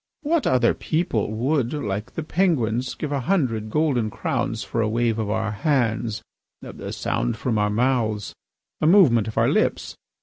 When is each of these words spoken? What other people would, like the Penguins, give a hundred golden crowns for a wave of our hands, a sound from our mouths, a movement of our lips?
What 0.23 0.47
other 0.47 0.73
people 0.73 1.31
would, 1.31 1.73
like 1.73 2.15
the 2.15 2.23
Penguins, 2.23 2.95
give 2.95 3.11
a 3.11 3.19
hundred 3.19 3.69
golden 3.69 4.09
crowns 4.09 4.63
for 4.63 4.81
a 4.81 4.89
wave 4.89 5.19
of 5.19 5.29
our 5.29 5.51
hands, 5.51 6.23
a 6.63 6.91
sound 6.91 7.37
from 7.37 7.59
our 7.59 7.69
mouths, 7.69 8.33
a 8.81 8.87
movement 8.87 9.27
of 9.27 9.37
our 9.37 9.47
lips? 9.47 9.95